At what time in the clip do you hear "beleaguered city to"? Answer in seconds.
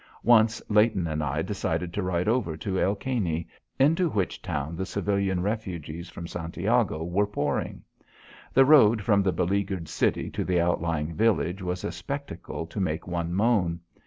9.31-10.43